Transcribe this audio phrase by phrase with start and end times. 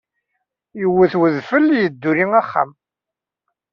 [0.81, 2.69] Yut udfel yedduri uxxam.